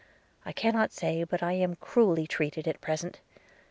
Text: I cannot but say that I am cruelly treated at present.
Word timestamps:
I 0.47 0.51
cannot 0.51 0.85
but 0.89 0.93
say 0.93 1.23
that 1.25 1.43
I 1.43 1.51
am 1.51 1.75
cruelly 1.75 2.25
treated 2.25 2.67
at 2.67 2.81
present. 2.81 3.19